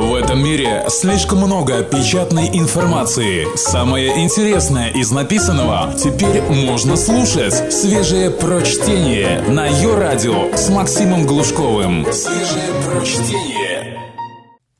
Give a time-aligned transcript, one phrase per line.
[0.00, 3.44] В этом мире слишком много печатной информации.
[3.54, 7.70] Самое интересное из написанного теперь можно слушать.
[7.70, 12.06] Свежее прочтение на ее радио с Максимом Глушковым.
[12.12, 14.00] Свежее прочтение.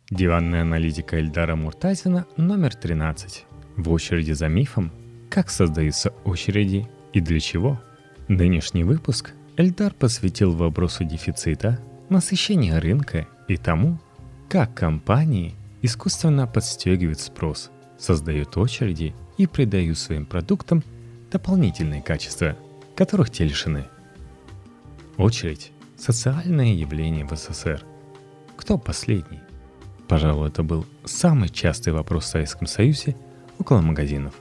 [0.08, 3.44] Диванная аналитика Эльдара Муртазина номер 13.
[3.76, 4.90] В очереди за мифом.
[5.28, 7.78] Как создаются очереди и для чего?
[8.28, 11.78] Нынешний выпуск Эльдар посвятил вопросу дефицита,
[12.08, 13.98] насыщения рынка и тому,
[14.50, 20.82] как компании искусственно подстегивают спрос, создают очереди и придают своим продуктам
[21.30, 22.56] дополнительные качества,
[22.96, 23.86] которых те лишены.
[25.16, 27.84] Очередь– социальное явление в СССР.
[28.56, 29.38] Кто последний?
[30.08, 33.14] Пожалуй, это был самый частый вопрос в Советском Союзе
[33.56, 34.34] около магазинов.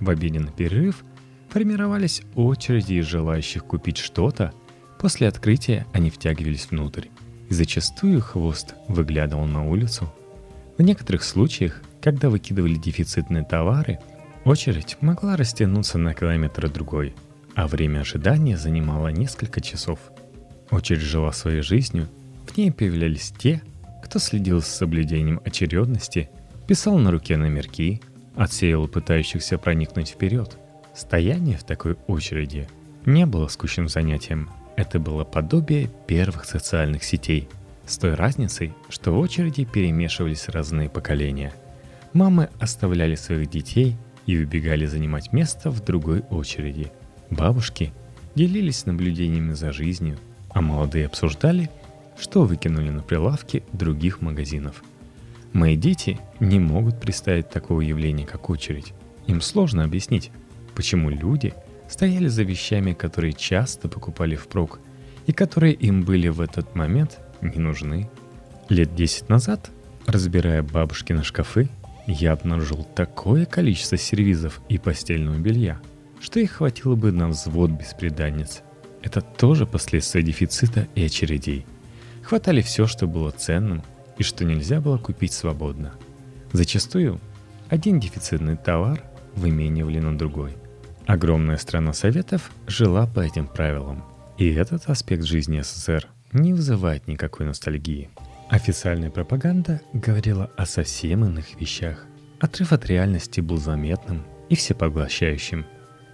[0.00, 1.04] В обеденный перерыв
[1.50, 4.54] формировались очереди из желающих купить что-то,
[4.98, 7.08] после открытия они втягивались внутрь
[7.52, 10.10] и зачастую хвост выглядывал на улицу.
[10.78, 13.98] В некоторых случаях, когда выкидывали дефицитные товары,
[14.46, 17.14] очередь могла растянуться на километр другой,
[17.54, 19.98] а время ожидания занимало несколько часов.
[20.70, 22.08] Очередь жила своей жизнью,
[22.46, 23.60] в ней появлялись те,
[24.02, 26.30] кто следил с соблюдением очередности,
[26.66, 28.00] писал на руке номерки,
[28.34, 30.56] отсеял пытающихся проникнуть вперед.
[30.94, 32.66] Стояние в такой очереди
[33.04, 37.48] не было скучным занятием– это было подобие первых социальных сетей,
[37.86, 41.52] с той разницей, что в очереди перемешивались разные поколения.
[42.12, 46.92] Мамы оставляли своих детей и убегали занимать место в другой очереди.
[47.30, 47.92] Бабушки
[48.34, 50.18] делились наблюдениями за жизнью,
[50.50, 51.70] а молодые обсуждали,
[52.18, 54.82] что выкинули на прилавки других магазинов.
[55.52, 58.94] Мои дети не могут представить такого явления, как очередь.
[59.26, 60.30] Им сложно объяснить,
[60.74, 61.52] почему люди–
[61.92, 64.80] стояли за вещами, которые часто покупали впрок
[65.26, 68.08] и которые им были в этот момент не нужны.
[68.70, 69.70] Лет десять назад,
[70.06, 71.68] разбирая бабушкины шкафы,
[72.06, 75.80] я обнаружил такое количество сервизов и постельного белья,
[76.18, 78.62] что их хватило бы на взвод беспреданниц.
[79.02, 81.66] Это тоже последствия дефицита и очередей.
[82.22, 83.82] Хватали все, что было ценным
[84.16, 85.92] и что нельзя было купить свободно.
[86.52, 87.20] Зачастую
[87.68, 89.02] один дефицитный товар
[89.34, 90.54] выменивали на другой.
[91.06, 94.04] Огромная страна Советов жила по этим правилам.
[94.38, 98.08] И этот аспект жизни СССР не вызывает никакой ностальгии.
[98.48, 102.06] Официальная пропаганда говорила о совсем иных вещах.
[102.40, 105.66] Отрыв от реальности был заметным и всепоглощающим.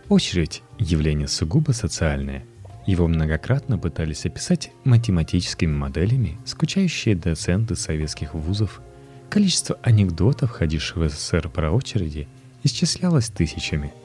[0.09, 2.45] Очередь– явление сугубо социальное.
[2.87, 8.81] Его многократно пытались описать математическими моделями скучающие доценты советских вузов.
[9.29, 12.27] Количество анекдотов, ходивших в СССР про очереди,
[12.63, 13.93] исчислялось тысячами–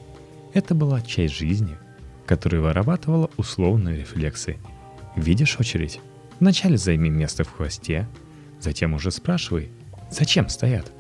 [0.54, 1.78] это была часть жизни,
[2.26, 4.58] которая вырабатывала условные рефлексы.
[5.16, 6.00] Видишь очередь?
[6.40, 8.08] Вначале займи место в хвосте,
[8.60, 9.70] затем уже спрашивай,
[10.10, 10.92] зачем стоят.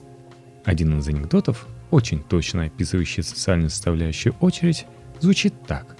[0.65, 4.85] Один из анекдотов, очень точно описывающий социальную составляющую очередь,
[5.19, 5.97] звучит так.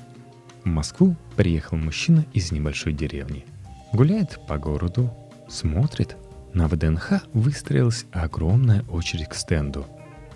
[0.64, 3.46] В Москву приехал мужчина из небольшой деревни.
[3.92, 5.14] Гуляет по городу,
[5.50, 6.16] смотрит.
[6.54, 9.86] На ВДНХ выстроилась огромная очередь к стенду.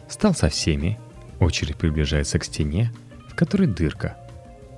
[0.09, 0.99] Стал со всеми.
[1.39, 2.91] Очередь приближается к стене,
[3.37, 4.17] которой дырка.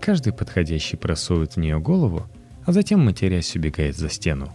[0.02, 2.28] Каждый подходящий просовывает в нее голову,
[2.66, 4.52] а затем, матерясь, убегает за стену.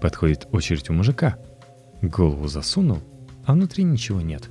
[0.00, 1.38] Подходит очередь у мужика.
[2.00, 3.00] Голову засунул,
[3.44, 4.48] а внутри ничего нет.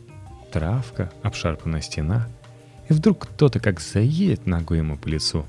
[0.52, 2.30] Травка, обшарпанная стена.
[2.90, 5.46] И вдруг кто-то как заедет ногой ему по лицу.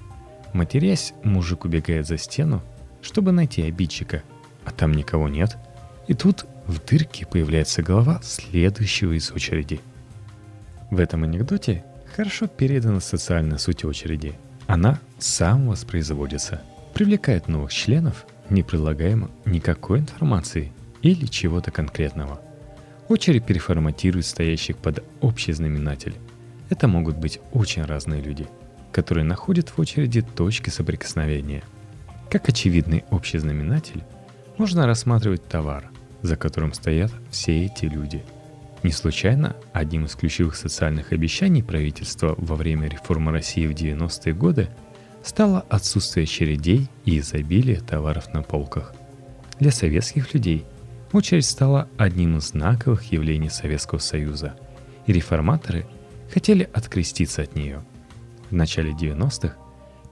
[0.52, 2.62] Матерясь, мужик убегает за стену,
[3.02, 4.22] чтобы найти обидчика.
[4.64, 5.58] А там никого нет.
[6.08, 9.80] И тут в дырке появляется голова следующего из очереди.
[10.90, 14.34] В этом анекдоте Хорошо передана социальная суть очереди.
[14.66, 16.60] Она сам воспроизводится,
[16.92, 22.42] привлекает новых членов, не предлагаемо никакой информации или чего-то конкретного.
[23.08, 26.14] Очередь переформатирует стоящих под общий знаменатель.
[26.68, 28.46] Это могут быть очень разные люди,
[28.92, 31.62] которые находят в очереди точки соприкосновения.
[32.30, 34.04] Как очевидный общий знаменатель,
[34.58, 35.90] можно рассматривать товар,
[36.20, 38.22] за которым стоят все эти люди–
[38.82, 44.68] не случайно одним из ключевых социальных обещаний правительства во время реформы России в 90-е годы
[45.22, 48.94] стало отсутствие очередей и изобилие товаров на полках.
[49.60, 50.64] Для советских людей
[51.12, 54.56] очередь стала одним из знаковых явлений Советского Союза,
[55.06, 55.86] и реформаторы
[56.32, 57.84] хотели откреститься от нее.
[58.50, 59.56] В начале 90-х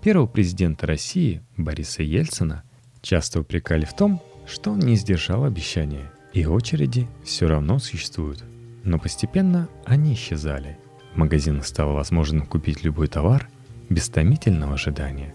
[0.02, 2.62] первого президента России Бориса Ельцина
[3.02, 8.44] часто упрекали в том, что он не сдержал обещания, и очереди все равно существуют.
[8.90, 10.76] Но постепенно они исчезали.
[11.14, 13.48] В магазинах стало возможным купить любой товар
[13.88, 15.32] без томительного ожидания.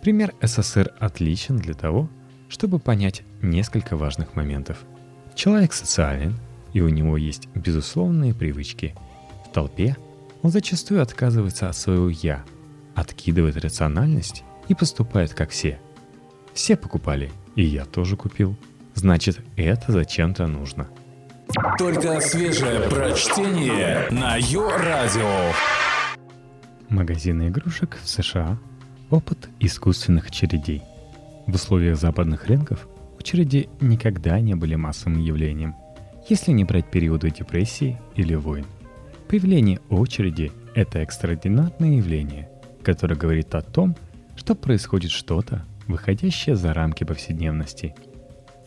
[0.00, 2.08] Пример СССР отличен для того,
[2.48, 4.78] чтобы понять несколько важных моментов.
[5.34, 6.38] Человек социален,
[6.72, 8.94] и у него есть безусловные привычки.
[9.44, 9.94] В толпе
[10.40, 12.42] он зачастую отказывается от своего «я»,
[12.94, 15.78] откидывает рациональность и поступает как все.
[16.54, 18.56] Все покупали, и я тоже купил.
[18.94, 20.88] Значит, это зачем-то нужно.
[21.78, 25.52] Только свежее прочтение на Йо-Радио.
[26.90, 28.58] Магазины игрушек в США.
[29.08, 30.82] Опыт искусственных очередей.
[31.46, 32.86] В условиях западных рынков
[33.18, 35.74] очереди никогда не были массовым явлением,
[36.28, 38.66] если не брать периоды депрессии или войн.
[39.28, 42.50] Появление очереди– это экстраординарное явление,
[42.82, 43.96] которое говорит о том,
[44.36, 47.94] что происходит что-то, выходящее за рамки повседневности.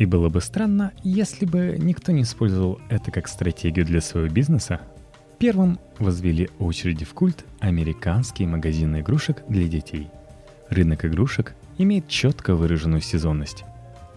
[0.02, 4.82] И было бы странно, если бы никто не использовал это как стратегию для своего бизнеса.
[5.38, 10.10] Первым возвели очереди в культ американские магазины игрушек для детей.
[10.70, 13.64] Рынок игрушек имеет четко выраженную сезонность.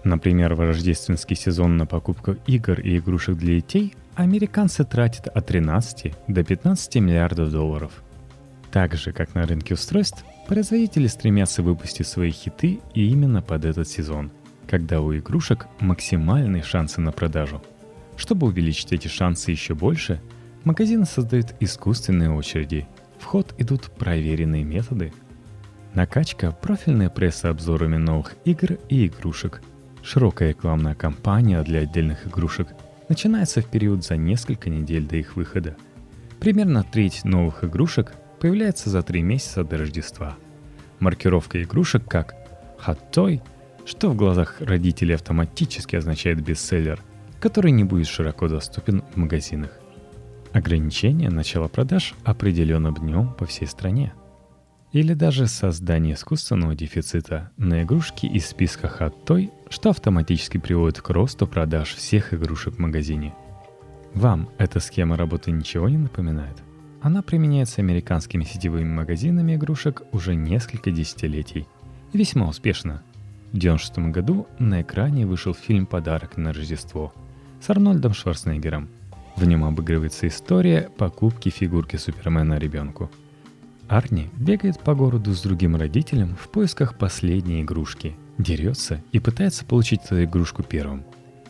[0.04, 6.14] Например, в рождественский сезон на покупку игр и игрушек для детей американцы тратят от 13
[6.28, 7.92] до 15 миллиардов долларов.
[8.72, 14.30] Так же, как на рынке устройств, производители стремятся выпустить свои хиты именно под этот сезон,
[14.69, 17.62] когда у игрушек максимальные шансы на продажу.
[18.16, 20.20] Чтобы увеличить эти шансы еще больше,
[20.64, 22.87] магазины создают искусственные очереди.
[23.19, 25.12] В ход идут проверенные методы–
[25.94, 29.62] Накачка, профильная пресса обзорами новых игр и игрушек.
[30.02, 32.70] Широкая рекламная кампания для отдельных игрушек
[33.08, 35.76] начинается в период за несколько недель до их выхода.
[36.40, 40.37] Примерно треть новых игрушек появляется за три месяца до Рождества.
[40.99, 42.34] Маркировка игрушек как
[42.84, 43.40] «Hot Toy»,
[43.84, 47.00] что в глазах родителей автоматически означает бестселлер,
[47.40, 49.70] который не будет широко доступен в магазинах.
[50.52, 54.12] Ограничение начала продаж определенным днем по всей стране–
[54.94, 61.10] или даже создание искусственного дефицита на игрушки из списка от той, что автоматически приводит к
[61.10, 63.34] росту продаж всех игрушек в магазине.
[64.14, 66.62] Вам эта схема работы ничего не напоминает?
[67.02, 71.66] Она применяется американскими сетевыми магазинами игрушек уже несколько десятилетий.
[72.12, 73.02] И весьма успешно.
[73.54, 77.14] В 1996 году на экране вышел фильм «Подарок на Рождество»
[77.60, 78.88] с Арнольдом Шварценеггером.
[79.36, 83.10] В нем обыгрывается история покупки фигурки Супермена ребенку–
[83.88, 90.04] Арни бегает по городу с другим родителем в поисках последней игрушки, дерется и пытается получить
[90.04, 91.04] эту игрушку первым.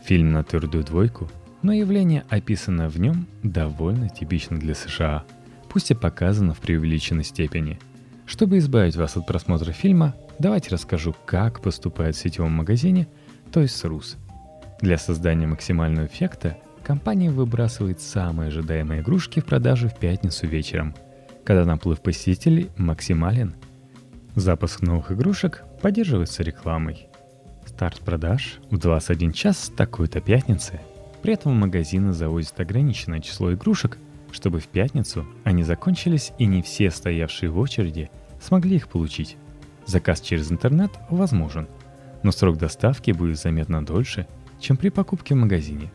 [0.05, 1.31] Фильм на твердую двойку,
[1.63, 5.25] но явление, описанное в нем, довольно типично для США,
[5.71, 7.79] пусть и показано в преувеличенной степени.
[8.27, 13.07] Чтобы избавить вас от просмотра фильма, давайте расскажу, как поступает в сетевом магазине,
[13.53, 14.17] то есть Рус.
[14.81, 20.95] Для создания максимального эффекта компания выбрасывает самые ожидаемые игрушки в продажу в пятницу вечером–
[21.45, 23.55] когда наплыв посетителей максимален.
[24.35, 27.09] Запуск новых игрушек поддерживается рекламой.
[27.67, 30.81] Старт продаж в 21 час такой-то пятницы.
[31.23, 33.99] При этом магазины завозят ограниченное число игрушек,
[34.35, 38.11] чтобы в пятницу они закончились и не все стоявшие в очереди
[38.41, 39.37] смогли их получить.
[39.87, 41.69] Заказ через интернет возможен,
[42.23, 44.27] но срок доставки будет заметно дольше,
[44.59, 45.93] чем при покупке в магазине.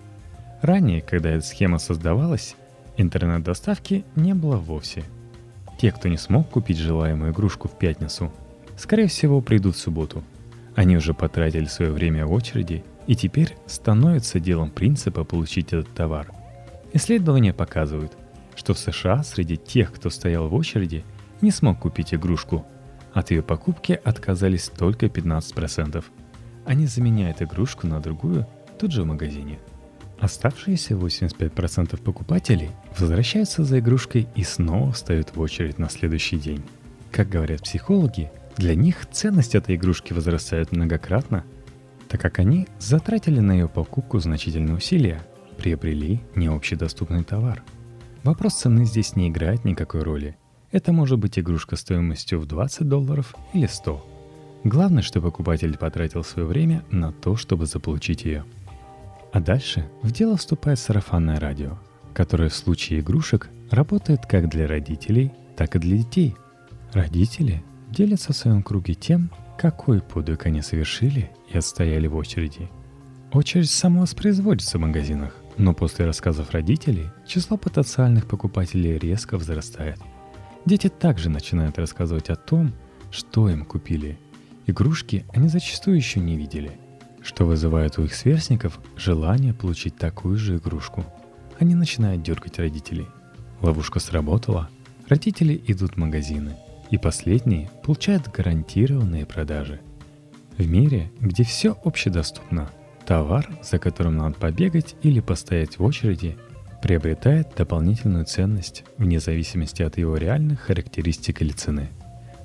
[0.61, 2.55] Ранее, когда эта схема создавалась,
[2.97, 5.03] интернет-доставки не было вовсе–
[5.79, 8.33] те, кто не смог купить желаемую игрушку в пятницу,
[8.77, 10.23] скорее всего придут в субботу.
[10.75, 16.31] Они уже потратили свое время в очереди и теперь становится делом принципа получить этот товар.
[16.91, 18.11] Исследования показывают,
[18.59, 21.03] что в США среди тех, кто стоял в очереди,
[21.41, 22.65] не смог купить игрушку.
[23.13, 26.03] От ее покупки отказались только 15%.
[26.65, 28.45] Они заменяют игрушку на другую
[28.77, 29.57] тут же в магазине–
[30.19, 36.61] Оставшиеся 85% покупателей возвращаются за игрушкой и снова встают в очередь на следующий день.
[37.11, 41.45] Как говорят психологи, для них ценность этой игрушки возрастает многократно,
[42.09, 45.21] так как они затратили на ее покупку значительные усилия,
[45.57, 47.63] приобрели необщедоступный товар.
[48.23, 50.37] Вопрос цены здесь не играет никакой роли.
[50.71, 54.05] Это может быть игрушка стоимостью в 20 долларов или 100.
[54.65, 58.45] Главное, что покупатель потратил свое время на то, чтобы заполучить ее–
[59.31, 61.77] а дальше в дело вступает сарафанное радио,
[62.13, 66.35] которое в случае игрушек работает как для родителей, так и для детей.
[66.93, 72.69] Родители делятся в своем круге тем, какой подвиг они совершили и отстояли в очереди.
[73.31, 79.99] Очередь самовоспроизводится в магазинах, но после рассказов родителей число потенциальных покупателей резко возрастает.
[80.65, 82.73] Дети также начинают рассказывать о том,
[83.11, 84.17] что им купили.
[84.65, 86.71] Игрушки они зачастую еще не видели–
[87.21, 91.05] что вызывает у их сверстников желание получить такую же игрушку.
[91.59, 93.07] Они начинают дергать родителей.
[93.61, 94.69] Ловушка сработала,
[95.07, 96.55] родители идут в магазины,
[96.89, 99.81] и последние получают гарантированные продажи.
[100.57, 102.69] В мире, где все общедоступно,
[103.09, 106.37] товар, за которым надо побегать или постоять в очереди,
[106.83, 111.89] приобретает дополнительную ценность вне зависимости от его реальных характеристик или цены.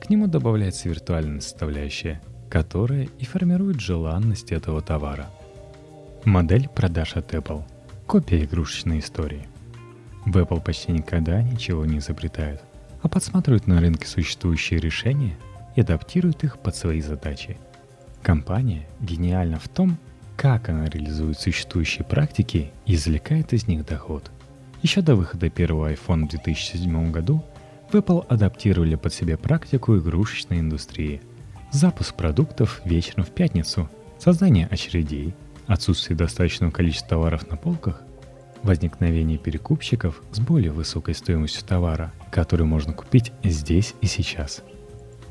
[0.02, 5.26] К нему добавляется виртуальная составляющая, которая и формирует желанность этого товара.
[6.24, 7.64] Модель продаж от Apple–
[8.06, 9.46] копия игрушечной истории.
[10.24, 12.62] В Apple почти никогда ничего не изобретают,
[13.02, 15.36] а подсматривают на рынке существующие решения
[15.76, 17.58] и адаптируют их под свои задачи.
[18.22, 19.98] Компания гениальна в том,
[20.36, 24.30] как она реализует существующие практики и извлекает из них доход.
[24.82, 27.44] Еще до выхода первого iPhone в 2007 году
[27.90, 31.22] в Apple адаптировали под себя практику игрушечной индустрии.
[31.70, 33.88] Запуск продуктов вечером в пятницу,
[34.18, 35.34] создание очередей,
[35.66, 38.02] отсутствие достаточного количества товаров на полках,
[38.62, 44.62] возникновение перекупщиков с более высокой стоимостью товара, который можно купить здесь и сейчас–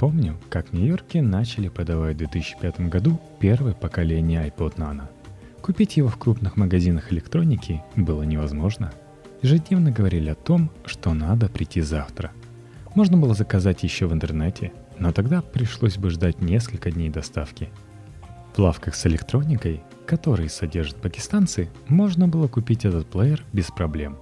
[0.04, 5.04] Помню, как в Нью-Йорке начали продавать в 2005 году первое поколение iPod Nano.
[5.62, 8.92] Купить его в крупных магазинах электроники было невозможно.
[9.42, 12.34] Ежедневно говорили о том, что надо прийти завтра.
[12.96, 17.70] Можно было заказать еще в интернете, но тогда пришлось бы ждать несколько дней доставки.
[18.58, 24.18] В лавках с электроникой, которые содержат пакистанцы, можно было купить этот плеер без проблем.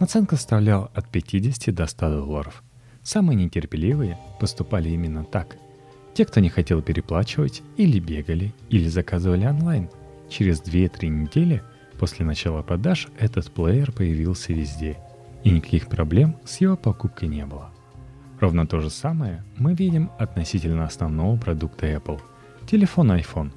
[0.00, 2.62] Наценка составляла от 50 до 100 долларов.
[3.06, 5.58] Самые нетерпеливые поступали именно так.
[6.12, 9.88] Те, кто не хотел переплачивать, или бегали, или заказывали онлайн.
[10.28, 11.62] Через 2-3 недели
[12.00, 14.98] после начала продаж этот плеер появился везде,
[15.44, 17.70] и никаких проблем с его покупкой не было.
[18.40, 22.20] Ровно то же самое мы видим относительно основного продукта Apple–
[22.66, 23.52] телефон iPhone.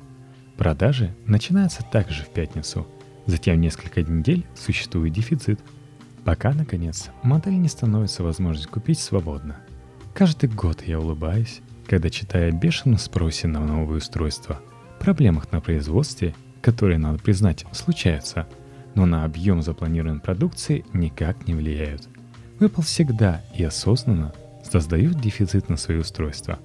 [0.57, 2.85] Продажи начинаются также в пятницу,
[3.25, 5.59] затем несколько недель существует дефицит–
[6.25, 9.57] Пока, наконец, модель не становится возможность купить свободно.
[10.13, 14.59] Каждый год я улыбаюсь, когда читаю о бешеном спросе на новые устройства,
[14.99, 18.47] проблемах на производстве, которые, надо признать, случаются,
[18.95, 22.07] но на объем запланированной продукции никак не влияют.
[22.59, 24.33] Apple всегда и осознанно
[24.69, 26.59] создают дефицит на свои устройства.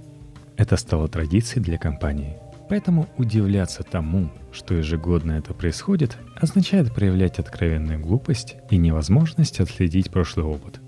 [0.57, 2.37] Это стало традицией для компании–
[2.69, 10.47] Поэтому удивляться тому, что ежегодно это происходит, означает проявлять откровенную глупость и невозможность отследить прошлый
[10.47, 10.81] опыт.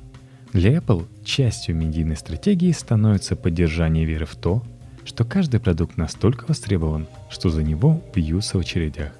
[0.52, 4.62] Для Apple частью медийной стратегии становится поддержание веры в то,
[5.04, 9.12] что каждый продукт настолько востребован, что за него бьются в очередях.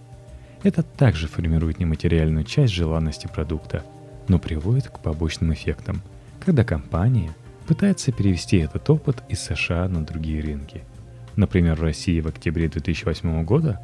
[0.62, 3.84] Это также формирует нематериальную часть желанности продукта,
[4.28, 6.00] но приводит к побочным эффектам,
[6.44, 7.34] когда компания
[7.68, 10.82] пытается перевести этот опыт из США на другие рынки–
[11.36, 13.80] Например, в России в октябре 2008 года,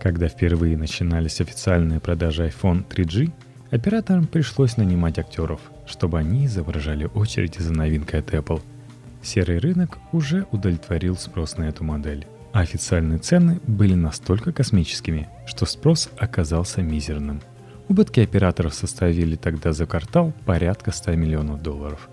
[0.00, 3.32] когда впервые начинались официальные продажи iPhone 3G,
[3.70, 8.62] операторам пришлось нанимать актеров, чтобы они изображали очереди за новинкой от Apple.
[9.22, 15.66] Серый рынок уже удовлетворил спрос на эту модель, а официальные цены были настолько космическими, что
[15.66, 17.40] спрос оказался мизерным.
[17.88, 22.08] Убытки операторов составили тогда за квартал порядка 100 миллионов долларов.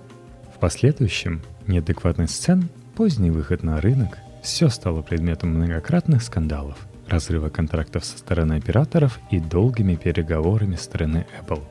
[0.55, 8.05] В последующем неадекватность цен, поздний выход на рынок все стало предметом многократных скандалов, разрыва контрактов
[8.05, 11.63] со стороны операторов и долгими переговорами стороны Apple,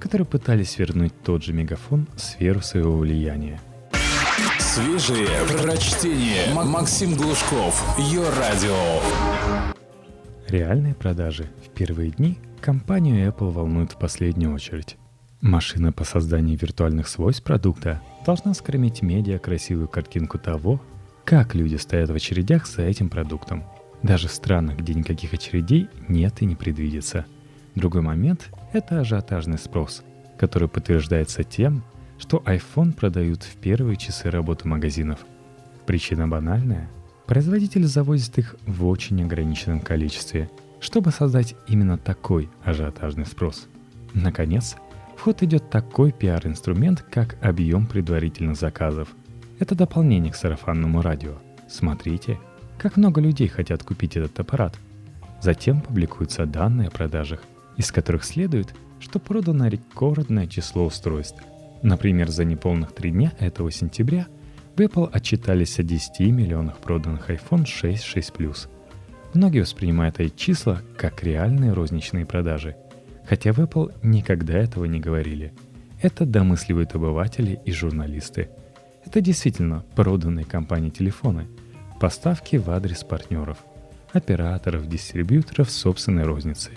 [0.00, 3.60] которые пытались вернуть тот же мегафон в сферу своего влияния.
[4.58, 5.28] Свежие
[5.62, 6.52] прочтение.
[6.52, 7.96] Максим Глушков.
[7.96, 9.00] Ее радио.
[10.48, 14.96] Реальные продажи в первые дни компанию Apple волнуют в последнюю очередь.
[15.40, 20.80] Машина по созданию виртуальных свойств продукта должна скормить медиа красивую картинку того,
[21.26, 23.64] как люди стоят в очередях за этим продуктом.
[24.00, 27.26] Даже в странах, где никаких очередей нет и не предвидится.
[27.74, 30.04] Другой момент– это ажиотажный спрос,
[30.38, 31.82] который подтверждается тем,
[32.20, 35.18] что iPhone продают в первые часы работы магазинов.
[35.84, 36.88] Причина банальная.
[37.26, 43.66] Производитель завозит их в очень ограниченном количестве, чтобы создать именно такой ажиотажный спрос.
[44.14, 44.76] Наконец,
[45.16, 49.08] в ход идет такой пиар-инструмент, как объем предварительных заказов–
[49.58, 51.34] это дополнение к сарафанному радио.
[51.68, 52.38] Смотрите,
[52.78, 54.74] как много людей хотят купить этот аппарат.
[55.40, 57.42] Затем публикуются данные о продажах,
[57.76, 61.42] из которых следует, что продано рекордное число устройств.
[61.82, 64.26] Например, за неполных три дня этого сентября
[64.76, 68.68] в Apple отчитались о 10 миллионах проданных iPhone 6, 6 Plus.
[69.34, 72.76] Многие воспринимают эти числа как реальные розничные продажи,
[73.26, 75.52] хотя в Apple никогда этого не говорили.
[76.00, 78.50] Это домысливают обыватели и журналисты–
[79.06, 81.46] это действительно проданные компании телефоны,
[82.00, 83.58] поставки в адрес партнеров,
[84.12, 86.72] операторов, дистрибьюторов собственной розницы.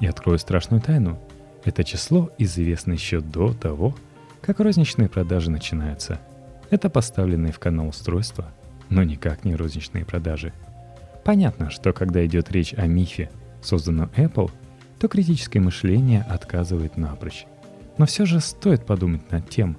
[0.00, 1.18] И открою страшную тайну.
[1.64, 3.96] Это число известно еще до того,
[4.40, 6.20] как розничные продажи начинаются.
[6.70, 8.52] Это поставленные в канал устройства,
[8.90, 10.52] но никак не розничные продажи.
[11.24, 13.30] Понятно, что когда идет речь о мифе,
[13.62, 14.50] созданную Apple,
[14.98, 17.46] то критическое мышление отказывает напрочь.
[17.98, 19.76] Но все же стоит подумать над тем,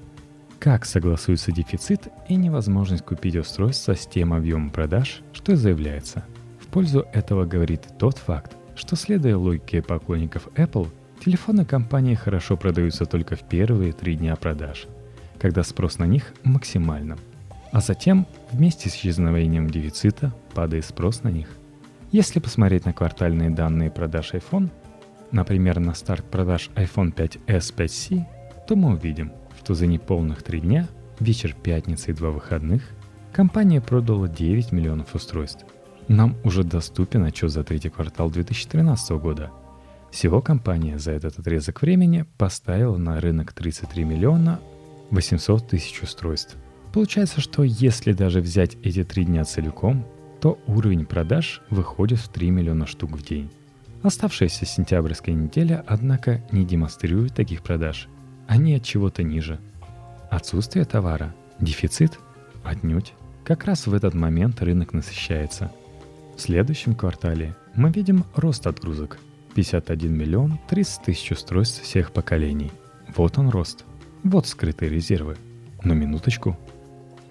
[0.60, 6.26] как согласуется дефицит и невозможность купить устройство с тем объемом продаж, что заявляется.
[6.60, 10.90] В пользу этого говорит тот факт, что следуя логике поклонников Apple,
[11.24, 14.88] телефоны компании хорошо продаются только в первые три дня продаж,
[15.40, 17.20] когда спрос на них максимальным.
[17.72, 21.48] А затем, вместе с исчезновением дефицита, падает спрос на них.
[22.12, 24.70] Если посмотреть на квартальные данные продаж iPhone,
[25.32, 28.26] например, на старт продаж iPhone 5s 5c,
[28.68, 29.32] то мы увидим,
[29.70, 30.88] что за неполных три дня,
[31.20, 32.82] вечер пятницы и два выходных,
[33.32, 35.64] компания продала 9 миллионов устройств.
[36.08, 39.52] Нам уже доступен отчет за третий квартал 2013 года.
[40.10, 44.60] Всего компания за этот отрезок времени поставила на рынок 33 миллиона
[45.12, 46.56] 800 тысяч устройств.
[46.92, 50.04] Получается, что если даже взять эти три дня целиком,
[50.42, 53.52] то уровень продаж выходит в 3 миллиона штук в день.
[54.02, 58.10] Оставшаяся сентябрьская неделя, однако, не демонстрирует таких продаж.
[58.50, 59.60] Они от чего-то ниже.
[60.32, 62.18] Отсутствие товара, дефицит–
[62.64, 63.14] отнюдь.
[63.44, 65.72] Как раз в этот момент рынок насыщается.
[66.36, 69.20] В следующем квартале мы видим рост отгрузок–
[69.54, 72.72] 51 миллион 30 тысяч устройств всех поколений.
[73.16, 73.86] Вот он рост.
[74.24, 75.38] Вот скрытые резервы.
[75.84, 76.58] Но минуточку–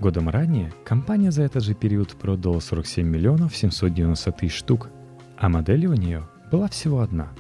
[0.01, 4.91] Годом ранее компания за этот же период продала 47 миллионов 790 тысяч штук,
[5.37, 7.31] а модели у нее была всего одна.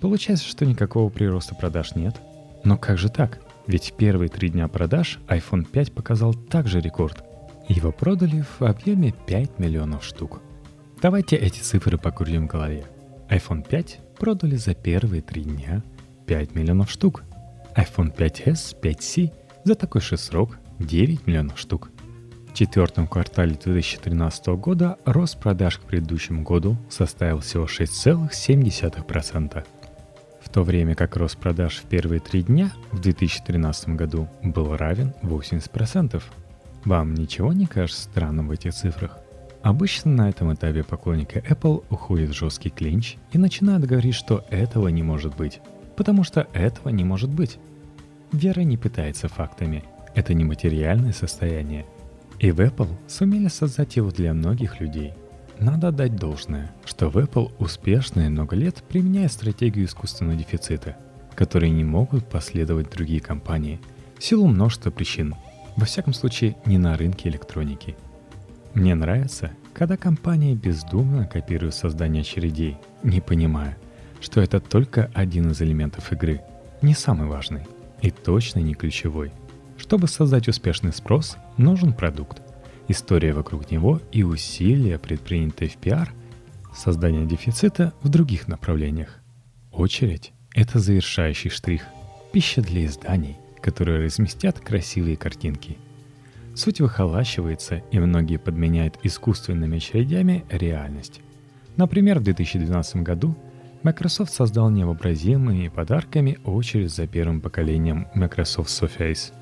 [0.00, 2.20] Получается, что никакого прироста продаж нет.
[2.64, 3.40] Но как же так?
[3.66, 7.24] Ведь первые три дня продаж iPhone 5 показал также рекорд.
[7.68, 10.40] Его продали в объеме 5 миллионов штук.
[11.00, 12.84] Давайте эти цифры покрутим в голове.
[13.28, 15.82] iPhone 5 продали за первые три дня
[16.26, 17.22] 5 миллионов штук.
[17.76, 19.32] iPhone 5s, 5c
[19.64, 21.90] за такой же срок 9 миллионов штук.
[22.50, 29.79] В четвертом квартале 2013 года рост продаж к предыдущему году составил всего 6,7%, в
[30.52, 36.22] то время как рост продаж в первые три дня в 2013 году был равен 80%.
[36.84, 39.18] Вам ничего не кажется странным в этих цифрах?
[39.62, 44.88] Обычно на этом этапе поклонники Apple уходит в жесткий клинч и начинают говорить, что этого
[44.88, 45.60] не может быть,
[45.96, 47.58] потому что этого не может быть.
[48.32, 49.84] Вера не пытается фактами.
[50.14, 51.86] Это не материальное состояние–
[52.40, 55.12] и в Apple сумели создать его для многих людей.
[55.60, 60.96] Надо отдать должное, что в Apple успешно и много лет применяют стратегию искусственного дефицита,
[61.34, 63.78] которые не могут последовать другие компании
[64.18, 65.34] в силу множества причин,
[65.76, 67.96] во всяком случае не на рынке электроники.
[68.72, 73.76] Мне нравится, когда компании бездумно копируют создание очередей, не понимая,
[74.20, 76.40] что это только один из элементов игры,
[76.80, 77.66] не самый важный
[78.00, 79.30] и точно не ключевой–
[79.80, 82.42] чтобы создать успешный спрос, нужен продукт,
[82.88, 86.12] история вокруг него и усилия, предпринятые в пиар,
[86.74, 89.18] создание дефицита в других направлениях.
[89.72, 91.84] Очередь– это завершающий штрих,
[92.32, 95.78] пища для изданий, которые разместят красивые картинки.
[96.54, 101.20] Суть выхолащивается, и многие подменяют искусственными очередями реальность.
[101.76, 103.36] Например, в 2012 году
[103.82, 109.32] Microsoft создал невообразимые подарками очередь за первым поколением Microsoft Surface–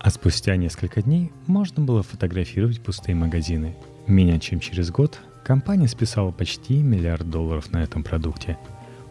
[0.00, 3.76] а спустя несколько дней можно было фотографировать пустые магазины.
[4.06, 8.58] Менее чем через год компания списала почти миллиард долларов на этом продукте.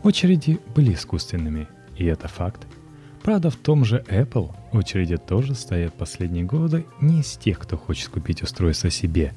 [0.04, 2.66] Очереди были искусственными, и это факт.
[3.22, 8.10] Правда, в том же Apple очереди тоже стоят последние годы не из тех, кто хочет
[8.10, 9.34] купить устройство себе.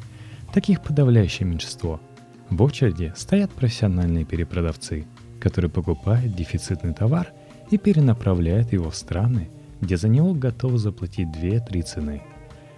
[0.54, 2.00] Таких подавляющее меньшинство.
[2.48, 5.04] В очереди стоят профессиональные перепродавцы,
[5.40, 7.32] которые покупают дефицитный товар
[7.70, 9.48] и перенаправляют его в страны,
[9.82, 12.22] где за него готовы заплатить 2-3 цены.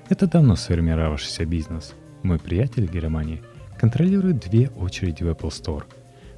[0.08, 1.94] Это давно сформировавшийся бизнес.
[2.22, 3.42] Мой приятель в Германии
[3.78, 5.84] контролирует две очереди в Apple Store.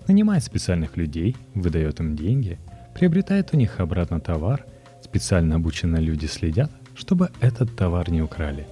[0.09, 2.59] Нанимает специальных людей, выдает им деньги,
[2.95, 4.67] приобретает у них обратно товар,
[5.03, 8.67] специально обученные люди следят, чтобы этот товар не украли.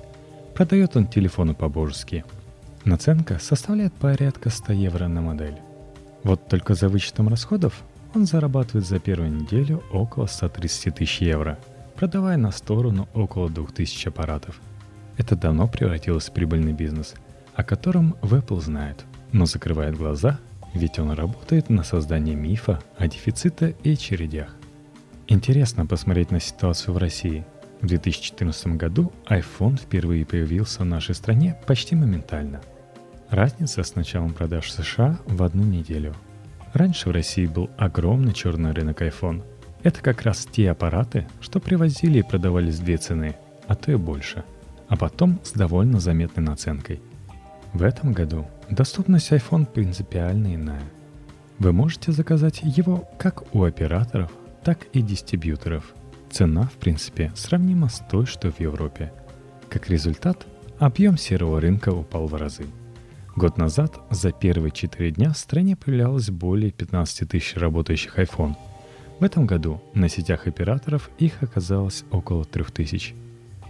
[0.55, 2.25] Продает он телефоны по-божески.
[2.85, 5.59] Наценка составляет порядка 100 евро на модель.
[6.25, 7.83] Вот только за вычетом расходов
[8.15, 11.57] он зарабатывает за первую неделю около 130 тысяч евро–
[11.97, 14.61] продавая на сторону около 2000 аппаратов.
[15.17, 17.15] Это давно превратилось в прибыльный бизнес,
[17.55, 20.39] о котором в Apple знают, но закрывает глаза,
[20.75, 24.55] ведь он работает на создание мифа о дефиците и очередях.
[25.29, 27.47] Интересно посмотреть на ситуацию в России.
[27.81, 32.61] В 2014 году iPhone впервые появился в нашей стране почти моментально.
[33.31, 36.15] Разница с началом продаж в США в одну неделю.
[36.73, 39.43] Раньше в России был огромный черный рынок iPhone–
[39.85, 43.37] это как раз те аппараты, что привозили и продавались две цены,
[43.69, 44.43] а то и больше,
[44.89, 47.01] а потом с довольно заметной наценкой.
[47.75, 50.83] В этом году доступность iPhone принципиально иная.
[51.59, 54.33] Вы можете заказать его как у операторов,
[54.65, 55.95] так и дистрибьюторов.
[56.31, 59.13] Цена, в принципе, сравнима с той, что в Европе.
[59.69, 60.47] Как результат,
[60.79, 62.65] объем серого рынка упал в разы.
[63.37, 68.57] Год назад за первые 4 дня в стране появлялось более 15 тысяч работающих iPhone.
[69.21, 73.15] В этом году на сетях операторов их оказалось около 3000.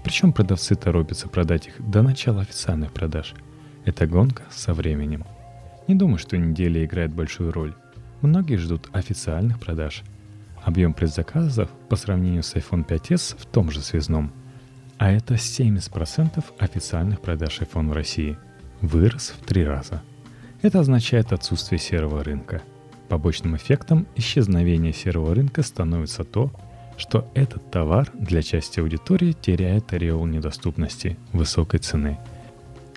[0.02, 3.35] Причем продавцы торопятся продать их до начала официальных продаж.
[3.85, 5.24] Это гонка со временем.
[5.87, 7.74] Не думаю, что неделя играет большую роль.
[8.22, 10.02] Многие ждут официальных продаж.
[10.62, 14.33] Объем предзаказов по сравнению с iPhone 5s в том же связном.
[14.96, 18.38] А это 70% официальных продаж iPhone в России.
[18.80, 20.02] Вырос в три раза.
[20.62, 22.62] Это означает отсутствие серого рынка.
[23.14, 26.50] Побочным эффектом исчезновения серого рынка становится то,
[26.96, 32.18] что этот товар для части аудитории теряет ореол недоступности, высокой цены.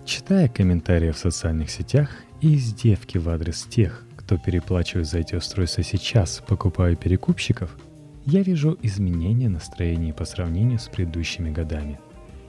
[0.06, 2.10] Читая комментарии в социальных сетях
[2.42, 7.78] и издевки в адрес тех, кто переплачивает за эти устройства сейчас, покупая перекупщиков,
[8.26, 12.00] я вижу изменение настроения по сравнению с предыдущими годами.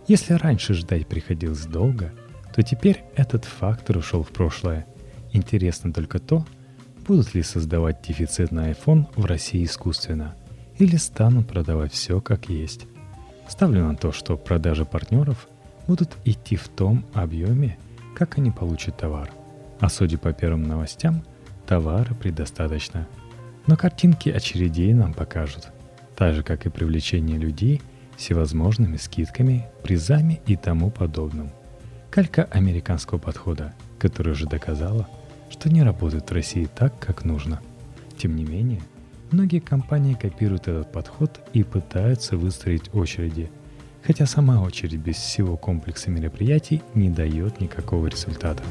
[0.06, 2.14] Если раньше ждать приходилось долго,
[2.56, 4.86] то теперь этот фактор ушел в прошлое.
[5.34, 6.46] Интересно только то,
[7.08, 10.36] будут ли создавать дефицит на iPhone в России искусственно–
[10.78, 12.86] или станут продавать все как есть.
[13.48, 15.48] Ставлю на то, что продажи партнеров
[15.86, 17.78] будут идти в том объеме,
[18.14, 19.30] как они получат товар.
[19.80, 21.24] А судя по первым новостям,
[21.66, 23.06] товара предостаточно.
[23.66, 25.68] Но картинки очередей нам покажут,
[26.16, 27.82] так же как и привлечение людей
[28.16, 31.50] всевозможными скидками, призами и тому подобным.
[32.10, 35.08] Калька американского подхода, которая уже доказала,
[35.50, 37.60] что не работает в России так, как нужно.
[38.16, 38.80] Тем не менее,
[39.30, 43.50] Многие компании копируют этот подход и пытаются выстроить очереди,
[44.02, 48.62] хотя сама очередь без всего комплекса мероприятий не дает никакого результата.